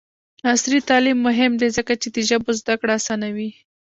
عصري 0.51 0.79
تعلیم 0.89 1.17
مهم 1.27 1.51
دی 1.61 1.69
ځکه 1.77 1.93
چې 2.01 2.07
د 2.15 2.17
ژبو 2.29 2.51
زدکړه 2.59 2.91
اسانوي. 2.99 3.49